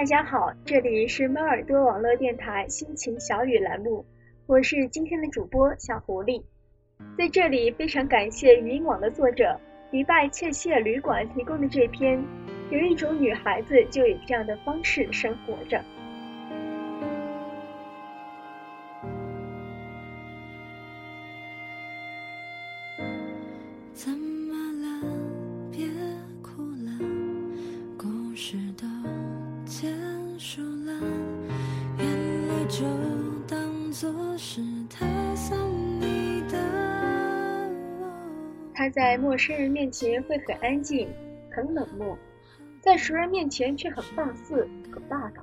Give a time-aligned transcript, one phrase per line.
[0.00, 4.02] 大家好，这里是猫耳朵网络电台心情小雨栏目，
[4.46, 6.42] 我是今天的主播小狐狸。
[7.18, 9.60] 在这里非常感谢语音网的作者
[9.90, 12.18] 迪拜切切旅馆提供的这篇。
[12.70, 15.84] 有一种女孩子就以这样的方式生活着。
[39.40, 41.08] 生人面前会很安静，
[41.50, 42.14] 很冷漠，
[42.78, 45.42] 在熟人面前却很放肆、很霸道，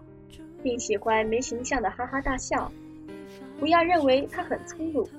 [0.61, 2.71] 并喜欢没形象的哈哈大笑。
[3.59, 5.09] 不要认为他很粗鲁，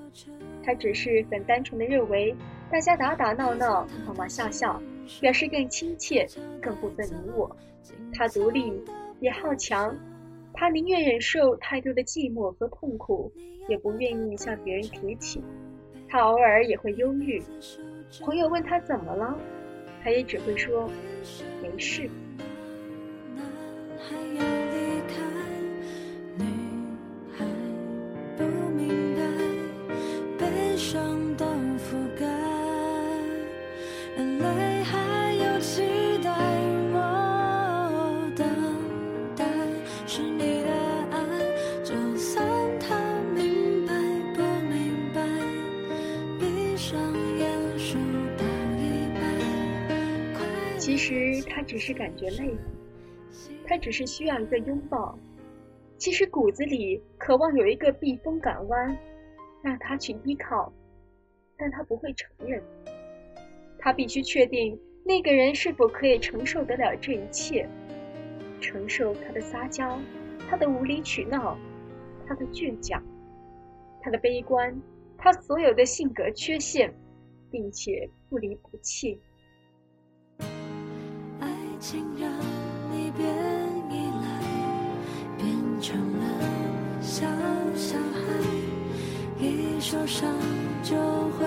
[0.63, 2.33] 他只是很单纯的认为
[2.71, 4.81] 大家打打闹闹、闹闹笑笑，
[5.21, 6.25] 表示更亲切、
[6.63, 7.51] 更不分你我。
[8.15, 8.73] 他独立
[9.19, 9.93] 也好强，
[10.55, 13.33] 他宁愿忍受太多的寂寞和痛苦，
[13.69, 15.43] 也不愿意向别人提起。
[16.09, 17.43] 他偶尔也会忧郁。
[18.21, 19.39] 朋友问他怎么了，
[20.03, 20.91] 他也只会说
[21.63, 22.11] 没事。
[46.79, 47.13] 伤
[50.89, 52.59] 其实他只是感觉累了，
[53.67, 55.19] 他只是需要一个拥抱。
[55.99, 58.99] 其实骨子里渴望有一个避风港湾，
[59.63, 60.73] 让他去依靠，
[61.59, 62.63] 但他不会承认。
[63.79, 67.69] 他必须确定那个人是否可以承受得了这一切，
[68.59, 70.01] 承受他的撒娇，
[70.49, 71.59] 他的无理取闹，
[72.27, 73.03] 他的倔强，
[74.01, 74.75] 他的悲观，
[75.19, 76.91] 他所有的性格缺陷，
[77.51, 79.21] 并且不离不弃。
[81.81, 82.29] 请让
[82.91, 83.29] 你变
[83.89, 84.43] 依赖，
[85.39, 85.47] 变
[85.81, 86.25] 成了
[87.01, 87.25] 小
[87.77, 88.21] 小孩，
[89.41, 90.29] 一受伤
[90.83, 91.47] 就会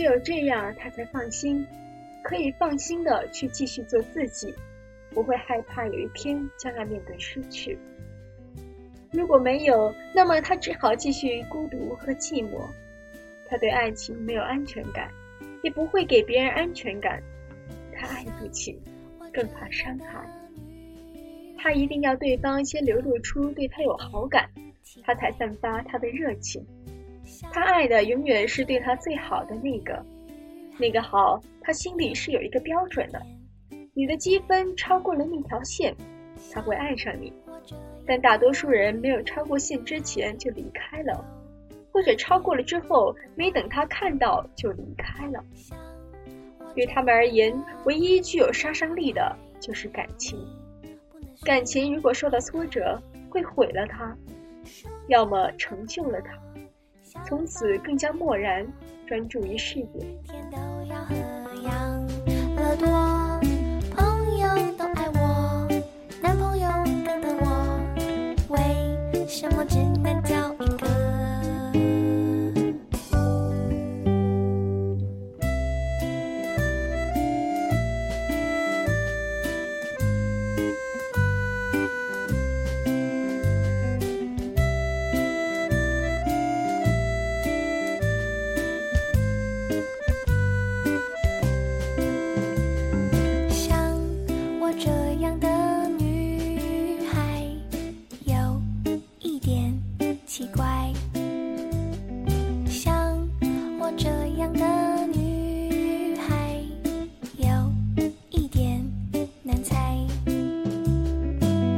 [0.00, 1.66] 只有这样，他才放心，
[2.22, 4.54] 可以放心的去继续做自己，
[5.10, 7.78] 不会害怕有一天将要面对失去。
[9.12, 12.62] 如果没有，那么他只好继续孤独和寂寞。
[13.46, 15.10] 他对爱情没有安全感，
[15.62, 17.22] 也不会给别人安全感。
[17.94, 18.80] 他爱不起，
[19.30, 20.26] 更怕伤害。
[21.58, 24.48] 他一定要对方先流露出对他有好感，
[25.04, 26.66] 他才散发他的热情。
[27.52, 30.04] 他爱的永远是对他最好的那个，
[30.78, 33.20] 那个好，他心里是有一个标准的。
[33.94, 35.94] 你的积分超过了那条线，
[36.52, 37.32] 他会爱上你；
[38.06, 41.24] 但大多数人没有超过线之前就离开了。
[41.92, 45.44] 或者超过了之后，没等他看到就离开了。
[46.72, 47.52] 对他们而言，
[47.84, 50.38] 唯一具有杀伤力的就是感情。
[51.42, 52.96] 感情如果受到挫折，
[53.28, 54.16] 会毁了他，
[55.08, 56.38] 要么成就了他，
[57.30, 58.66] 从此更加漠然，
[59.06, 60.59] 专注于事业。
[100.30, 100.92] 奇怪
[102.64, 103.18] 像
[103.80, 106.54] 我这样的女孩
[107.36, 107.48] 有
[108.30, 108.80] 一点
[109.42, 110.06] 难猜。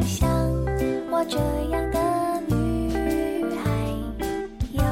[0.02, 0.28] 像
[1.10, 1.38] 我这
[1.70, 2.92] 样的女
[3.56, 3.88] 孩
[4.74, 4.82] 有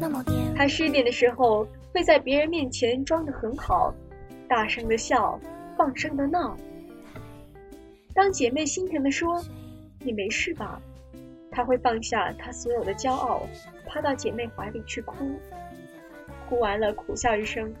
[0.00, 0.24] 那么
[0.56, 3.92] 她失恋的时候会在别人面前装的很好
[4.48, 5.38] 大声的笑
[5.76, 6.56] 放声的闹。
[8.14, 9.44] 当姐妹心疼的说
[10.00, 10.80] 你没事吧？
[11.50, 13.46] 他会放下他所有的骄傲，
[13.86, 15.40] 趴到姐妹怀里去哭。
[16.48, 17.74] 哭完了，苦笑一声：“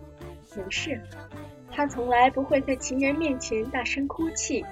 [0.56, 1.00] 没事。”
[1.70, 4.64] 他从来不会在情人面前大声哭泣，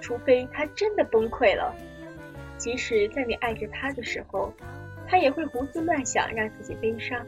[0.00, 1.74] 除非他真的崩溃了。
[2.56, 4.52] 即使在你爱着他的时候。
[5.12, 7.26] 他也会胡思乱想，让自己悲伤。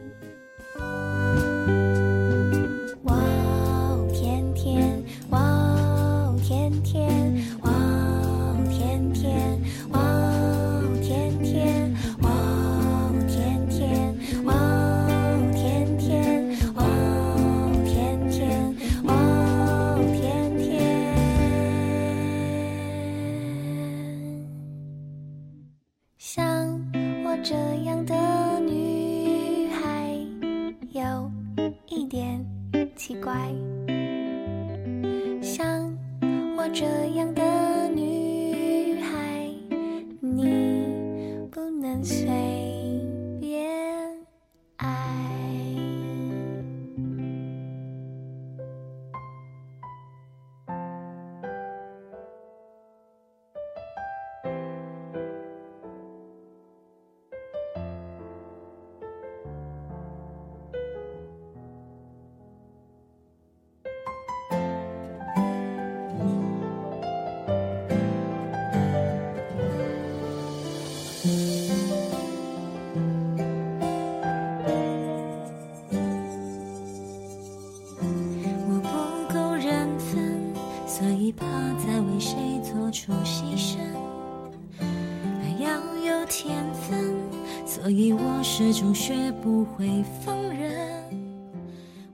[89.75, 91.03] 会放任。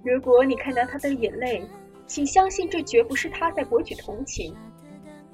[0.03, 1.61] 如果你看到他的眼泪，
[2.07, 4.55] 请相信这绝不是他在博取同情，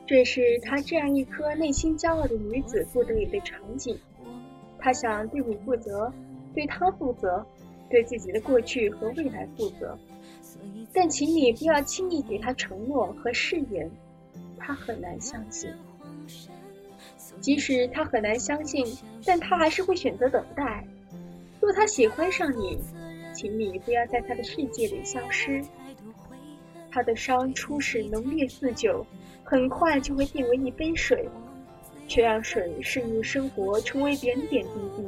[0.06, 3.98] 这是他这样一颗内心骄傲的女子不得已的场景。
[4.80, 6.12] 他想对你负责，
[6.54, 7.46] 对他负责，
[7.90, 9.98] 对自己的过去和未来负责。
[10.94, 13.90] 但请你不要轻易给他承诺和誓言，
[14.58, 15.72] 他很难相信。
[17.40, 18.86] 即使他很难相信，
[19.26, 20.86] 但他还是会选择等待。
[21.66, 22.78] 若他喜欢上你，
[23.34, 25.66] 请你不要在他的世界里消失。
[26.92, 29.04] 他的伤初始浓烈似酒，
[29.44, 31.28] 很快就会变为一杯水，
[32.08, 35.08] 却让水渗入生活，成为点点滴滴。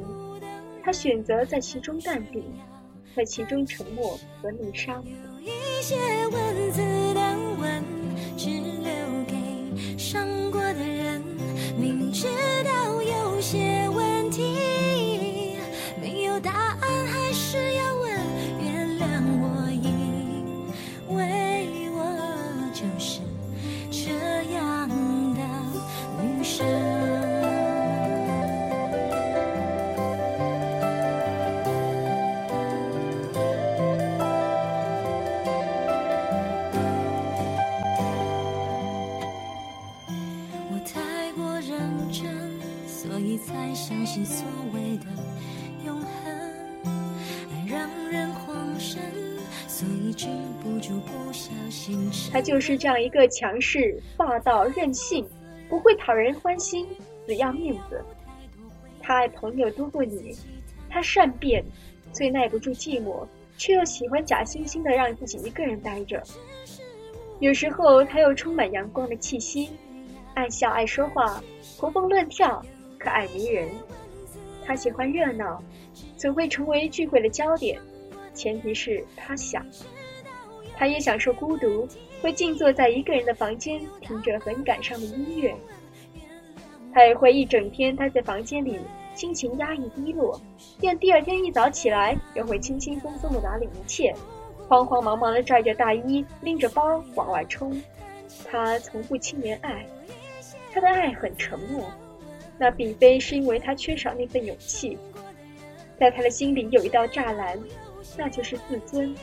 [0.82, 2.42] 他选择在其中淡定，
[3.14, 5.04] 在其中沉默和内伤。
[52.30, 55.26] 他就是这样一个强势、霸道、任性，
[55.68, 56.86] 不会讨人欢心，
[57.26, 58.04] 死要面子。
[59.00, 60.36] 他爱朋友多过你，
[60.90, 61.64] 他善变，
[62.12, 66.22] 最耐不住寂寞，却又喜欢假惺惺的让自己一个人待着。
[67.40, 69.70] 有时候他又充满阳光的气息，
[70.34, 71.42] 爱笑爱说话，
[71.78, 72.62] 活蹦乱跳，
[72.98, 73.68] 可爱迷人。
[74.66, 75.62] 他喜欢热闹，
[76.18, 77.80] 总会成为聚会的焦点，
[78.34, 79.64] 前提是他想。
[80.76, 81.88] 他也享受孤独，
[82.20, 85.54] 会静坐在一个人的房间，听着很感伤的音乐。
[86.92, 88.78] 他也会一整天待在房间里，
[89.14, 90.40] 心情压抑低落，
[90.82, 94.14] 但第二天一早起来，又会轻轻松松的打理一切，
[94.68, 97.80] 慌慌忙忙的拽着大衣，拎着包往外冲。
[98.50, 99.86] 他从不轻言爱，
[100.72, 101.84] 他的爱很沉默。
[102.60, 104.98] 那并非是因为他缺少那份勇气，
[105.98, 107.56] 在他的心里有一道栅栏，
[108.16, 109.14] 那就是自尊。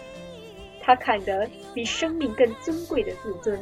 [0.86, 3.60] 他看得比生命更尊贵的自尊。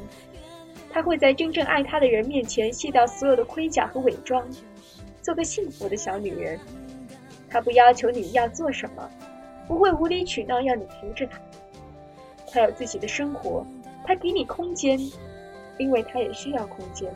[0.91, 4.45] 他会在真正爱他的人面前卸掉所有的盔甲和伪装，
[5.21, 6.59] 做个幸福的小女人。
[7.49, 9.09] 他不要求你要做什么，
[9.67, 11.39] 不会无理取闹要你扶着他。
[12.51, 13.65] 他有自己的生活，
[14.05, 14.99] 他给你空间，
[15.77, 17.09] 因为他也需要空间。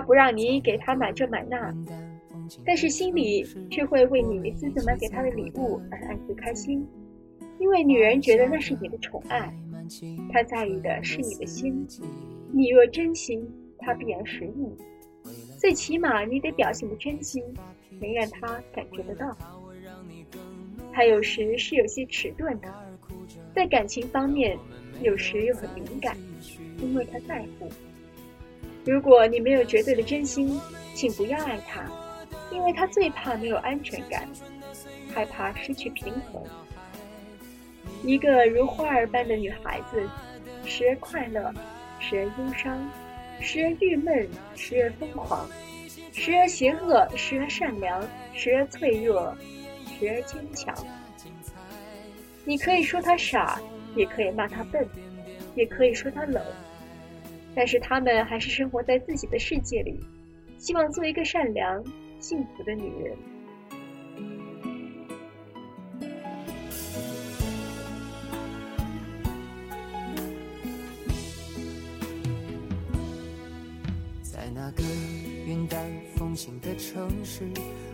[0.00, 1.74] 他不让你给他买这买那，
[2.64, 6.88] 但是心里却会为你私自买给他的礼物而暗自开心，
[7.58, 9.54] 因为女人觉得那是你的宠爱，
[10.32, 11.86] 她在意的是你的心，
[12.50, 13.46] 你若真心，
[13.78, 14.74] 她必然实意。
[15.58, 17.44] 最起码你得表现的真心，
[18.00, 19.36] 能让他感觉得到。
[20.94, 22.74] 他有时是有些迟钝的，
[23.54, 24.58] 在感情方面，
[25.02, 26.16] 有时又很敏感，
[26.78, 27.68] 因为他在乎。
[28.84, 30.60] 如果你没有绝对的真心，
[30.94, 31.84] 请不要爱他，
[32.50, 34.28] 因为他最怕没有安全感，
[35.14, 36.42] 害怕失去平衡。
[38.02, 40.08] 一个如花儿般的女孩子，
[40.64, 41.52] 时而快乐，
[41.98, 42.90] 时而忧伤，
[43.40, 45.46] 时而郁闷，时而疯狂，
[46.12, 49.36] 时而邪恶，时而善良，时而脆弱，
[49.98, 50.74] 时而坚强。
[52.44, 53.60] 你可以说她傻，
[53.94, 54.88] 也可以骂她笨，
[55.54, 56.42] 也可以说她冷。
[57.54, 59.98] 但是他们还是生活在自己的世界里，
[60.56, 61.84] 希望做一个善良、
[62.18, 63.16] 幸福的女人。
[74.22, 74.82] 在那个
[75.46, 75.84] 云淡
[76.16, 77.44] 风轻的城市，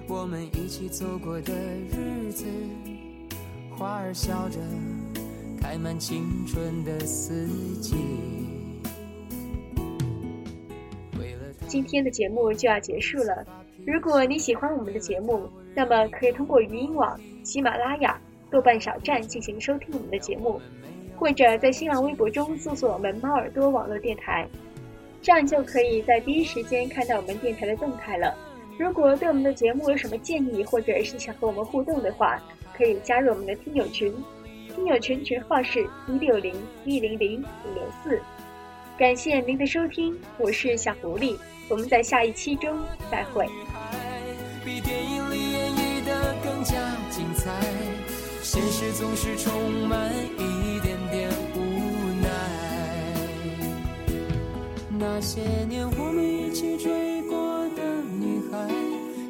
[0.07, 2.45] 我们一起走过的日子，
[3.71, 4.59] 花儿笑着，
[5.61, 7.49] 开满青春的四
[7.81, 7.97] 季。
[11.67, 13.45] 今天的节目就要结束了。
[13.87, 18.21] 如果你喜欢我们的节目，那么可以通过语音网、喜马拉雅、
[18.51, 20.61] 豆瓣小站进行收听我们的节目，
[21.17, 24.47] 或者在新浪微博中搜索我们“猫耳朵网络电台”，
[25.21, 28.35] 这样就可以在第一时间看到我们电台的动态了。
[28.79, 32.41] 如果对我们的节目有什么建议，或者是想和我们互动的话，
[32.77, 34.13] 可以加入我们的听友群，
[34.75, 36.55] 听友群群号是一六零
[36.85, 38.21] 一零零五零四。
[38.99, 41.37] 感谢您的收听，我是小狐狸。
[41.69, 42.79] 我们在下一期中
[43.11, 43.47] 再会。
[44.65, 46.75] 比电影里演绎的更加
[47.11, 47.53] 精彩，
[48.43, 51.59] 现实总是充满一点点无
[52.23, 52.29] 奈。
[54.99, 57.83] 那些年我们一起追过的
[58.19, 58.67] 女孩，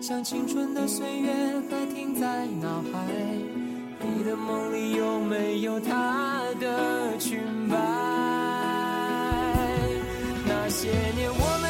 [0.00, 1.32] 像青春的岁月
[1.68, 3.04] 还停在脑海。
[4.00, 8.35] 你的梦里有没有她的裙摆？
[10.86, 11.65] 些年我们